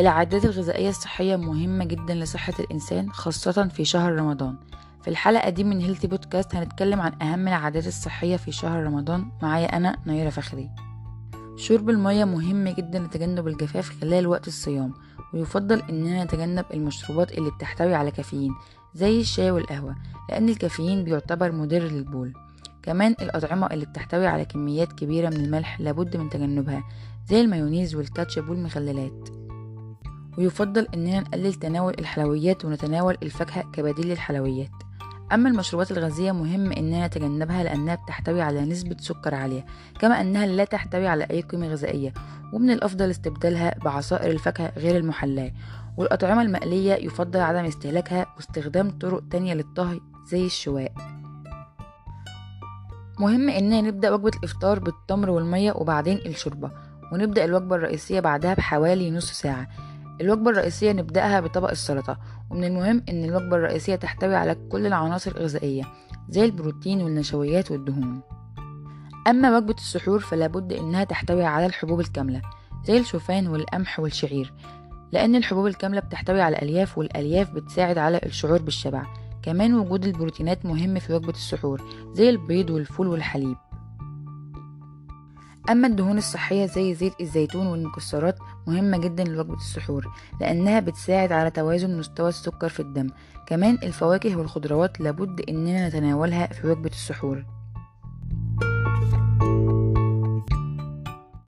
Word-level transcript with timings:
العادات 0.00 0.44
الغذائية 0.44 0.88
الصحية 0.88 1.36
مهمة 1.36 1.84
جدا 1.84 2.14
لصحة 2.14 2.52
الإنسان 2.60 3.12
خاصة 3.12 3.68
في 3.68 3.84
شهر 3.84 4.12
رمضان. 4.12 4.56
في 5.02 5.08
الحلقة 5.10 5.50
دي 5.50 5.64
من 5.64 5.80
هيلثي 5.80 6.06
بودكاست 6.06 6.54
هنتكلم 6.54 7.00
عن 7.00 7.22
أهم 7.22 7.48
العادات 7.48 7.86
الصحية 7.86 8.36
في 8.36 8.52
شهر 8.52 8.84
رمضان. 8.84 9.32
معايا 9.42 9.76
أنا 9.76 9.96
نيرة 10.06 10.30
فخري. 10.30 10.70
شرب 11.56 11.90
المية 11.90 12.24
مهم 12.24 12.68
جدا 12.68 12.98
لتجنب 12.98 13.48
الجفاف 13.48 14.00
خلال 14.00 14.26
وقت 14.26 14.48
الصيام 14.48 14.94
ويفضل 15.34 15.82
إننا 15.90 16.24
نتجنب 16.24 16.64
المشروبات 16.74 17.38
اللي 17.38 17.50
بتحتوي 17.50 17.94
على 17.94 18.10
كافيين 18.10 18.50
زي 18.94 19.20
الشاي 19.20 19.50
والقهوة 19.50 19.96
لأن 20.28 20.48
الكافيين 20.48 21.04
بيعتبر 21.04 21.52
مضر 21.52 21.82
للبول. 21.82 22.32
كمان 22.82 23.14
الأطعمة 23.22 23.66
اللي 23.66 23.86
بتحتوي 23.86 24.26
على 24.26 24.44
كميات 24.44 24.92
كبيرة 24.92 25.28
من 25.28 25.44
الملح 25.44 25.80
لابد 25.80 26.16
من 26.16 26.28
تجنبها 26.30 26.84
زي 27.28 27.40
المايونيز 27.40 27.94
والكاتشب 27.94 28.48
والمخللات. 28.48 29.39
ويفضل 30.40 30.86
إننا 30.94 31.20
نقلل 31.20 31.54
تناول 31.54 31.94
الحلويات 31.98 32.64
ونتناول 32.64 33.16
الفاكهة 33.22 33.62
كبديل 33.72 34.06
للحلويات. 34.06 34.70
أما 35.32 35.48
المشروبات 35.48 35.92
الغازية 35.92 36.32
مهم 36.32 36.72
إننا 36.72 37.06
نتجنبها 37.06 37.64
لأنها 37.64 37.94
بتحتوي 37.94 38.42
على 38.42 38.60
نسبة 38.60 38.96
سكر 39.00 39.34
عالية 39.34 39.66
كما 40.00 40.20
أنها 40.20 40.46
لا 40.46 40.64
تحتوي 40.64 41.06
على 41.06 41.24
أي 41.30 41.40
قيمة 41.40 41.68
غذائية 41.68 42.12
ومن 42.52 42.70
الأفضل 42.70 43.10
استبدالها 43.10 43.78
بعصائر 43.84 44.30
الفاكهة 44.30 44.72
غير 44.76 44.96
المحلاة 44.96 45.52
والأطعمة 45.96 46.42
المقلية 46.42 46.94
يفضل 46.94 47.40
عدم 47.40 47.64
استهلاكها 47.64 48.26
واستخدام 48.36 48.90
طرق 48.90 49.22
تانية 49.30 49.54
للطهي 49.54 50.00
زي 50.26 50.46
الشواء. 50.46 50.92
مهم 53.18 53.48
إننا 53.48 53.80
نبدأ 53.80 54.10
وجبة 54.10 54.30
الإفطار 54.38 54.78
بالتمر 54.78 55.30
والمية 55.30 55.72
وبعدين 55.72 56.16
الشوربة 56.26 56.70
ونبدأ 57.12 57.44
الوجبة 57.44 57.76
الرئيسية 57.76 58.20
بعدها 58.20 58.54
بحوالي 58.54 59.10
نص 59.10 59.32
ساعة. 59.32 59.68
الوجبة 60.20 60.50
الرئيسية 60.50 60.92
نبدأها 60.92 61.40
بطبق 61.40 61.70
السلطة 61.70 62.18
ومن 62.50 62.64
المهم 62.64 63.02
إن 63.08 63.24
الوجبة 63.24 63.56
الرئيسية 63.56 63.94
تحتوي 63.94 64.34
على 64.34 64.56
كل 64.68 64.86
العناصر 64.86 65.30
الغذائية 65.30 65.84
زي 66.28 66.44
البروتين 66.44 67.02
والنشويات 67.02 67.70
والدهون. 67.70 68.20
أما 69.26 69.56
وجبة 69.56 69.74
السحور 69.74 70.20
فلا 70.20 70.46
بد 70.46 70.72
إنها 70.72 71.04
تحتوي 71.04 71.44
على 71.44 71.66
الحبوب 71.66 72.00
الكاملة 72.00 72.42
زي 72.84 72.98
الشوفان 72.98 73.46
والقمح 73.46 74.00
والشعير 74.00 74.52
لأن 75.12 75.36
الحبوب 75.36 75.66
الكاملة 75.66 76.00
بتحتوي 76.00 76.40
على 76.40 76.56
ألياف 76.62 76.98
والألياف 76.98 77.50
بتساعد 77.50 77.98
على 77.98 78.20
الشعور 78.26 78.62
بالشبع. 78.62 79.06
كمان 79.42 79.74
وجود 79.74 80.04
البروتينات 80.04 80.66
مهم 80.66 80.98
في 80.98 81.12
وجبة 81.12 81.30
السحور 81.32 81.82
زي 82.12 82.30
البيض 82.30 82.70
والفول 82.70 83.08
والحليب. 83.08 83.56
أما 85.68 85.86
الدهون 85.86 86.18
الصحية 86.18 86.66
زي 86.66 86.94
زيت 86.94 87.12
الزيتون 87.20 87.66
والمكسرات 87.66 88.38
مهمة 88.66 88.98
جدا 88.98 89.24
لوجبة 89.24 89.54
السحور 89.54 90.12
لأنها 90.40 90.80
بتساعد 90.80 91.32
على 91.32 91.50
توازن 91.50 91.98
مستوى 91.98 92.28
السكر 92.28 92.68
في 92.68 92.80
الدم. 92.80 93.08
كمان 93.46 93.78
الفواكه 93.82 94.36
والخضروات 94.36 95.00
لابد 95.00 95.40
إننا 95.48 95.88
نتناولها 95.88 96.46
في 96.46 96.66
وجبة 96.66 96.90
السحور. 96.90 97.44